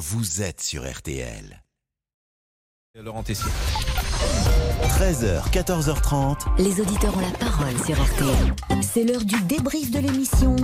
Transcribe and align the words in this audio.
vous 0.00 0.40
êtes 0.40 0.62
sur 0.62 0.90
RTL. 0.90 1.62
Laurent 2.94 3.22
Tessier. 3.22 3.50
13h, 4.82 5.50
14h30. 5.50 6.56
Les 6.56 6.80
auditeurs 6.80 7.14
ont 7.18 7.20
la 7.20 7.36
parole 7.36 7.78
sur 7.84 8.02
RTL. 8.02 8.54
C'est 8.80 9.04
l'heure 9.04 9.22
du 9.22 9.38
débrief 9.42 9.90
de 9.90 9.98
l'émission 9.98 10.56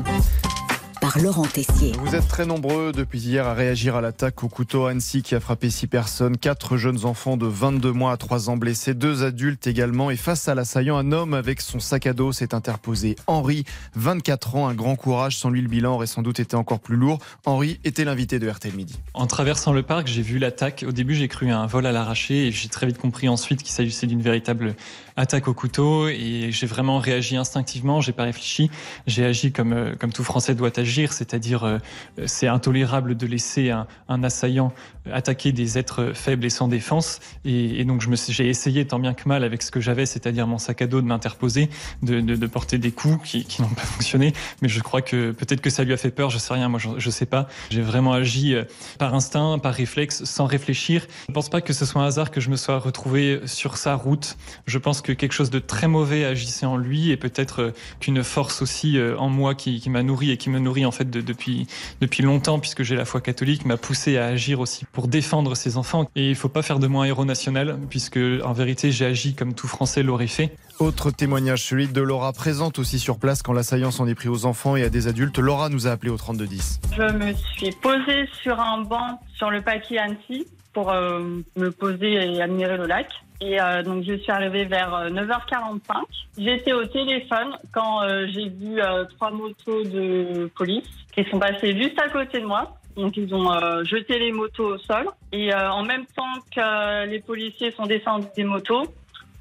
par 1.16 1.24
Laurent 1.24 1.46
Tessier. 1.46 1.92
Vous 2.00 2.14
êtes 2.14 2.28
très 2.28 2.46
nombreux 2.46 2.92
depuis 2.92 3.20
hier 3.20 3.46
à 3.46 3.54
réagir 3.54 3.96
à 3.96 4.00
l'attaque 4.00 4.42
au 4.42 4.48
couteau 4.48 4.86
à 4.86 4.90
Annecy 4.90 5.22
qui 5.22 5.34
a 5.34 5.40
frappé 5.40 5.70
six 5.70 5.86
personnes, 5.86 6.36
quatre 6.36 6.76
jeunes 6.76 7.04
enfants 7.04 7.36
de 7.36 7.46
22 7.46 7.92
mois 7.92 8.12
à 8.12 8.16
3 8.16 8.50
ans 8.50 8.56
blessés, 8.56 8.94
deux 8.94 9.24
adultes 9.24 9.66
également. 9.66 10.10
Et 10.10 10.16
face 10.16 10.48
à 10.48 10.54
l'assaillant, 10.54 10.96
un 10.96 11.12
homme 11.12 11.34
avec 11.34 11.60
son 11.60 11.80
sac 11.80 12.06
à 12.06 12.12
dos 12.12 12.32
s'est 12.32 12.54
interposé. 12.54 13.16
Henri, 13.26 13.64
24 13.94 14.56
ans, 14.56 14.68
un 14.68 14.74
grand 14.74 14.96
courage. 14.96 15.36
Sans 15.36 15.50
lui, 15.50 15.62
le 15.62 15.68
bilan 15.68 15.94
aurait 15.94 16.06
sans 16.06 16.22
doute 16.22 16.40
été 16.40 16.56
encore 16.56 16.80
plus 16.80 16.96
lourd. 16.96 17.18
Henri 17.44 17.80
était 17.84 18.04
l'invité 18.04 18.38
de 18.38 18.48
RTL 18.48 18.74
Midi. 18.74 18.98
En 19.14 19.26
traversant 19.26 19.72
le 19.72 19.82
parc, 19.82 20.08
j'ai 20.08 20.22
vu 20.22 20.38
l'attaque. 20.38 20.84
Au 20.86 20.92
début, 20.92 21.14
j'ai 21.14 21.28
cru 21.28 21.50
à 21.50 21.58
un 21.58 21.66
vol 21.66 21.86
à 21.86 21.92
l'arraché 21.92 22.48
et 22.48 22.52
j'ai 22.52 22.68
très 22.68 22.86
vite 22.86 22.98
compris 22.98 23.28
ensuite 23.28 23.62
qu'il 23.62 23.72
s'agissait 23.72 24.06
d'une 24.06 24.22
véritable 24.22 24.74
attaque 25.16 25.48
au 25.48 25.54
couteau 25.54 26.08
et 26.08 26.48
j'ai 26.50 26.66
vraiment 26.66 26.98
réagi 26.98 27.36
instinctivement. 27.36 28.00
J'ai 28.00 28.12
pas 28.12 28.24
réfléchi. 28.24 28.70
J'ai 29.06 29.24
agi 29.24 29.50
comme, 29.52 29.72
euh, 29.72 29.94
comme 29.98 30.12
tout 30.12 30.24
Français 30.24 30.54
doit 30.54 30.78
agir 30.78 31.05
c'est-à-dire 31.12 31.64
euh, 31.64 31.78
c'est 32.26 32.48
intolérable 32.48 33.16
de 33.16 33.26
laisser 33.26 33.70
un, 33.70 33.86
assaillant 34.22 34.72
attaquer 35.12 35.52
des 35.52 35.78
êtres 35.78 36.12
faibles 36.14 36.44
et 36.44 36.50
sans 36.50 36.68
défense. 36.68 37.20
Et, 37.44 37.84
donc 37.84 38.02
j'ai 38.28 38.48
essayé 38.48 38.86
tant 38.86 38.98
bien 38.98 39.14
que 39.14 39.28
mal 39.28 39.44
avec 39.44 39.62
ce 39.62 39.70
que 39.70 39.80
j'avais, 39.80 40.06
c'est-à-dire 40.06 40.46
mon 40.46 40.58
sac 40.58 40.82
à 40.82 40.86
dos, 40.86 41.00
de 41.00 41.06
m'interposer, 41.06 41.68
de, 42.02 42.46
porter 42.46 42.78
des 42.78 42.92
coups 42.92 43.44
qui, 43.44 43.62
n'ont 43.62 43.68
pas 43.68 43.82
fonctionné. 43.82 44.32
Mais 44.62 44.68
je 44.68 44.80
crois 44.80 45.02
que 45.02 45.32
peut-être 45.32 45.60
que 45.60 45.70
ça 45.70 45.84
lui 45.84 45.92
a 45.92 45.96
fait 45.96 46.10
peur, 46.10 46.30
je 46.30 46.38
sais 46.38 46.54
rien, 46.54 46.68
moi 46.68 46.80
je, 46.80 46.88
je 46.98 47.10
sais 47.10 47.26
pas. 47.26 47.48
J'ai 47.70 47.82
vraiment 47.82 48.12
agi 48.12 48.54
euh, 48.54 48.64
par 48.98 49.14
instinct, 49.14 49.58
par 49.58 49.74
réflexe, 49.74 50.24
sans 50.24 50.46
réfléchir. 50.46 51.06
Je 51.26 51.32
ne 51.32 51.34
pense 51.34 51.48
pas 51.48 51.60
que 51.60 51.72
ce 51.72 51.84
soit 51.84 52.02
un 52.02 52.06
hasard 52.06 52.30
que 52.30 52.40
je 52.40 52.50
me 52.50 52.56
sois 52.56 52.78
retrouvé 52.78 53.40
sur 53.44 53.76
sa 53.76 53.94
route. 53.94 54.36
Je 54.66 54.78
pense 54.78 55.02
que 55.02 55.12
quelque 55.12 55.32
chose 55.32 55.50
de 55.50 55.58
très 55.58 55.88
mauvais 55.88 56.24
agissait 56.24 56.66
en 56.66 56.76
lui 56.76 57.10
et 57.10 57.16
peut-être 57.16 57.62
euh, 57.62 57.70
qu'une 58.00 58.24
force 58.24 58.62
aussi 58.62 58.98
en 59.18 59.28
moi 59.28 59.54
qui 59.54 59.82
m'a 59.90 60.02
nourri 60.02 60.30
et 60.30 60.36
qui 60.36 60.50
me 60.50 60.58
nourrit 60.58 60.85
en 60.86 60.92
fait 60.92 61.10
de, 61.10 61.20
depuis 61.20 61.66
depuis 62.00 62.22
longtemps 62.22 62.58
puisque 62.58 62.82
j'ai 62.82 62.96
la 62.96 63.04
foi 63.04 63.20
catholique 63.20 63.64
m'a 63.64 63.76
poussé 63.76 64.16
à 64.16 64.26
agir 64.26 64.60
aussi 64.60 64.84
pour 64.92 65.08
défendre 65.08 65.54
ses 65.54 65.76
enfants 65.76 66.08
et 66.16 66.30
il 66.30 66.34
faut 66.34 66.48
pas 66.48 66.62
faire 66.62 66.78
de 66.78 66.86
moi 66.86 67.04
un 67.04 67.08
héros 67.08 67.24
national 67.24 67.78
puisque 67.90 68.18
en 68.44 68.52
vérité 68.52 68.92
j'ai 68.92 69.06
agi 69.06 69.34
comme 69.34 69.54
tout 69.54 69.68
Français 69.68 70.02
l'aurait 70.02 70.26
fait. 70.26 70.56
Autre 70.78 71.10
témoignage, 71.10 71.62
celui 71.62 71.88
de 71.88 72.00
Laura, 72.02 72.34
présente 72.34 72.78
aussi 72.78 72.98
sur 72.98 73.18
place 73.18 73.42
quand 73.42 73.54
l'assaillant 73.54 73.90
s'en 73.90 74.06
est 74.06 74.14
pris 74.14 74.28
aux 74.28 74.44
enfants 74.44 74.76
et 74.76 74.82
à 74.82 74.90
des 74.90 75.08
adultes. 75.08 75.38
Laura 75.38 75.70
nous 75.70 75.86
a 75.86 75.90
appelé 75.90 76.10
au 76.10 76.18
3210. 76.18 76.80
Je 76.94 77.02
me 77.02 77.32
suis 77.32 77.72
posée 77.82 78.28
sur 78.42 78.60
un 78.60 78.82
banc 78.82 79.20
sur 79.34 79.50
le 79.50 79.62
paquet 79.62 79.96
Annecy 79.96 80.46
pour 80.74 80.90
euh, 80.90 81.40
me 81.56 81.70
poser 81.70 82.12
et 82.12 82.42
admirer 82.42 82.76
le 82.76 82.86
lac. 82.86 83.08
Et 83.40 83.60
euh, 83.60 83.82
donc 83.82 84.04
je 84.04 84.14
suis 84.14 84.32
arrivée 84.32 84.64
vers 84.64 85.10
9h45. 85.10 85.68
Euh, 85.68 86.00
J'étais 86.38 86.72
au 86.72 86.84
téléphone 86.86 87.56
quand 87.72 88.02
euh, 88.02 88.26
j'ai 88.32 88.48
vu 88.48 88.80
euh, 88.80 89.04
trois 89.16 89.30
motos 89.30 89.84
de 89.84 90.50
police 90.54 90.88
qui 91.12 91.24
sont 91.24 91.38
passées 91.38 91.80
juste 91.80 92.00
à 92.00 92.08
côté 92.08 92.40
de 92.40 92.46
moi. 92.46 92.76
Donc 92.94 93.16
ils 93.16 93.34
ont 93.34 93.52
euh, 93.52 93.84
jeté 93.84 94.18
les 94.18 94.32
motos 94.32 94.74
au 94.74 94.78
sol. 94.78 95.08
Et 95.32 95.54
en 95.54 95.82
même 95.82 96.06
temps 96.06 96.40
que 96.54 97.06
les 97.06 97.20
policiers 97.20 97.70
sont 97.72 97.86
descendus 97.86 98.28
des 98.36 98.44
motos, 98.44 98.84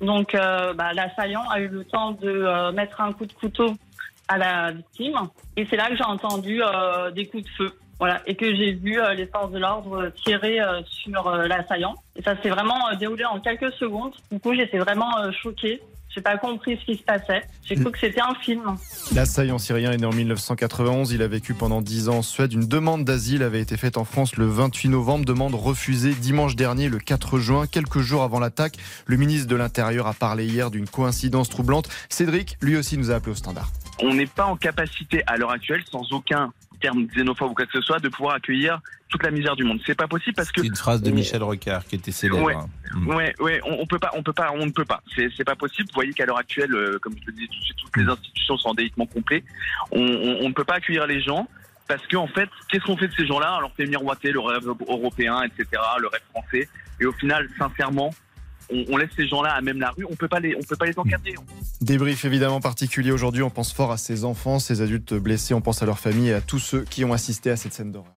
donc 0.01 0.33
bah, 0.33 0.91
l'assaillant 0.93 1.47
a 1.49 1.61
eu 1.61 1.69
le 1.69 1.85
temps 1.85 2.11
de 2.11 2.71
mettre 2.71 2.99
un 2.99 3.13
coup 3.13 3.25
de 3.25 3.31
couteau 3.31 3.73
à 4.27 4.37
la 4.37 4.71
victime. 4.71 5.15
Et 5.55 5.65
c'est 5.69 5.77
là 5.77 5.87
que 5.87 5.95
j'ai 5.95 6.03
entendu 6.03 6.61
des 7.13 7.25
coups 7.27 7.43
de 7.43 7.49
feu. 7.49 7.71
Voilà, 7.99 8.21
et 8.25 8.35
que 8.35 8.53
j'ai 8.53 8.73
vu 8.73 8.99
euh, 8.99 9.13
les 9.13 9.25
forces 9.25 9.51
de 9.51 9.59
l'ordre 9.59 10.11
tirer 10.23 10.59
euh, 10.59 10.81
sur 10.85 11.27
euh, 11.27 11.47
l'assaillant. 11.47 11.95
Et 12.17 12.21
ça 12.21 12.39
s'est 12.41 12.49
vraiment 12.49 12.93
déroulé 12.99 13.23
en 13.25 13.39
quelques 13.39 13.71
secondes. 13.73 14.11
Du 14.31 14.39
coup, 14.39 14.53
j'étais 14.53 14.79
vraiment 14.79 15.11
choquée. 15.31 15.81
J'ai 16.09 16.21
pas 16.21 16.37
compris 16.37 16.77
ce 16.79 16.85
qui 16.85 16.97
se 16.97 17.03
passait. 17.03 17.43
J'ai 17.65 17.75
cru 17.75 17.91
que 17.91 17.99
c'était 17.99 18.21
un 18.21 18.35
film. 18.35 18.63
L'assaillant 19.13 19.57
syrien 19.57 19.91
est 19.91 19.97
né 19.97 20.05
en 20.05 20.13
1991. 20.13 21.11
Il 21.11 21.21
a 21.21 21.27
vécu 21.27 21.53
pendant 21.53 21.81
10 21.81 22.07
ans 22.07 22.17
en 22.19 22.21
Suède. 22.21 22.53
Une 22.53 22.67
demande 22.69 23.03
d'asile 23.03 23.43
avait 23.43 23.59
été 23.59 23.75
faite 23.75 23.97
en 23.97 24.05
France 24.05 24.37
le 24.37 24.45
28 24.45 24.89
novembre. 24.89 25.25
Demande 25.25 25.55
refusée 25.55 26.13
dimanche 26.13 26.55
dernier, 26.55 26.87
le 26.87 26.99
4 26.99 27.37
juin, 27.39 27.67
quelques 27.67 27.99
jours 27.99 28.23
avant 28.23 28.39
l'attaque. 28.39 28.77
Le 29.07 29.17
ministre 29.17 29.49
de 29.49 29.57
l'Intérieur 29.57 30.07
a 30.07 30.13
parlé 30.13 30.45
hier 30.45 30.71
d'une 30.71 30.87
coïncidence 30.87 31.49
troublante. 31.49 31.89
Cédric, 32.07 32.57
lui 32.61 32.77
aussi, 32.77 32.97
nous 32.97 33.11
a 33.11 33.15
appelé 33.15 33.33
au 33.33 33.35
standard. 33.35 33.69
On 34.01 34.13
n'est 34.13 34.25
pas 34.25 34.45
en 34.45 34.55
capacité 34.55 35.21
à 35.27 35.35
l'heure 35.35 35.51
actuelle, 35.51 35.83
sans 35.91 36.13
aucun 36.13 36.53
terme 36.85 37.07
xénophobe 37.07 37.51
ou 37.51 37.53
quoi 37.55 37.65
que 37.65 37.71
ce 37.71 37.81
soit, 37.81 37.99
de 37.99 38.09
pouvoir 38.09 38.35
accueillir 38.35 38.79
toute 39.09 39.23
la 39.23 39.31
misère 39.31 39.55
du 39.55 39.63
monde. 39.63 39.79
C'est 39.87 39.95
pas 39.95 40.07
possible 40.07 40.35
parce 40.35 40.51
que 40.51 40.61
c'est 40.61 40.67
une 40.67 40.75
phrase 40.75 41.01
de 41.01 41.09
Michel 41.09 41.41
Rocard 41.41 41.83
qui 41.85 41.95
était 41.95 42.11
célèbre. 42.11 42.43
Ouais, 42.43 42.55
mmh. 42.93 43.07
ouais, 43.07 43.33
ouais 43.39 43.59
on, 43.65 43.81
on, 43.81 43.87
peut 43.87 43.97
pas, 43.97 44.11
on 44.13 44.21
peut 44.21 44.33
pas, 44.33 44.51
on 44.53 44.67
ne 44.67 44.71
peut 44.71 44.85
pas. 44.85 45.01
C'est, 45.15 45.29
c'est 45.35 45.43
pas 45.43 45.55
possible. 45.55 45.87
Vous 45.89 45.95
voyez 45.95 46.13
qu'à 46.13 46.27
l'heure 46.27 46.37
actuelle, 46.37 46.73
euh, 46.75 46.99
comme 47.01 47.15
je 47.19 47.25
le 47.25 47.33
disais, 47.33 47.47
toutes 47.81 47.97
les 47.97 48.07
institutions 48.07 48.57
sont 48.57 48.69
en 48.69 48.73
délitement 48.75 49.07
complet. 49.07 49.43
On, 49.91 49.99
on, 49.99 50.37
on, 50.41 50.49
ne 50.49 50.53
peut 50.53 50.63
pas 50.63 50.75
accueillir 50.75 51.07
les 51.07 51.21
gens 51.21 51.47
parce 51.87 52.05
qu'en 52.07 52.23
en 52.23 52.27
fait, 52.27 52.49
qu'est-ce 52.69 52.83
qu'on 52.83 52.97
fait 52.97 53.07
de 53.07 53.13
ces 53.13 53.25
gens-là? 53.25 53.55
On 53.57 53.61
leur 53.61 53.73
fait 53.73 53.87
miroiter 53.87 54.31
le 54.31 54.39
rêve 54.39 54.67
européen, 54.87 55.41
etc., 55.41 55.81
le 55.99 56.07
rêve 56.07 56.21
français, 56.31 56.69
et 56.99 57.05
au 57.05 57.11
final, 57.13 57.47
sincèrement, 57.57 58.11
on, 58.69 58.97
laisse 58.97 59.09
ces 59.15 59.27
gens-là 59.27 59.53
à 59.53 59.61
même 59.61 59.79
la 59.79 59.91
rue, 59.91 60.05
on 60.09 60.15
peut 60.15 60.27
pas 60.27 60.39
les, 60.39 60.55
on 60.55 60.61
peut 60.61 60.75
pas 60.75 60.85
les 60.85 60.97
encadrer. 60.97 61.35
Débrief 61.81 62.25
évidemment 62.25 62.61
particulier 62.61 63.11
aujourd'hui. 63.11 63.43
On 63.43 63.49
pense 63.49 63.73
fort 63.73 63.91
à 63.91 63.97
ces 63.97 64.25
enfants, 64.25 64.59
ces 64.59 64.81
adultes 64.81 65.13
blessés. 65.13 65.53
On 65.53 65.61
pense 65.61 65.81
à 65.81 65.85
leurs 65.85 65.99
familles 65.99 66.29
et 66.29 66.33
à 66.33 66.41
tous 66.41 66.59
ceux 66.59 66.83
qui 66.83 67.05
ont 67.05 67.13
assisté 67.13 67.49
à 67.49 67.55
cette 67.55 67.73
scène 67.73 67.91
d'horreur. 67.91 68.13